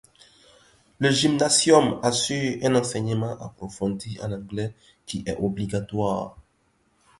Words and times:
Le 0.97 1.11
gymnasium 1.11 1.99
assure 2.01 2.57
un 2.63 2.73
enseignement 2.73 3.37
approfondi 3.39 4.17
en 4.23 4.31
anglais 4.31 4.73
qui 5.05 5.21
est 5.27 5.37
obligatoire. 5.37 6.37